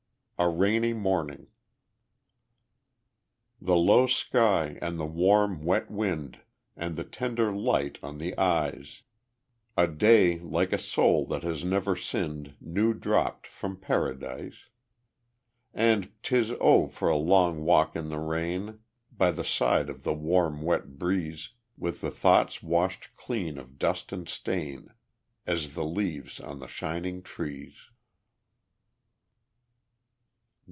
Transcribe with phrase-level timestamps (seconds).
[0.43, 1.49] A Rainy Morning
[3.61, 6.39] The low sky, and the warm, wet wind,
[6.75, 9.03] And the tender light on the eyes;
[9.77, 14.65] A day like a soul that has never sinned, New dropped from Paradise.
[15.75, 18.79] And 'tis oh, for a long walk in the rain,
[19.15, 24.11] By the side of the warm, wet breeze, With the thoughts washed clean of dust
[24.11, 24.91] and stain
[25.45, 27.89] As the leaves on the shining trees.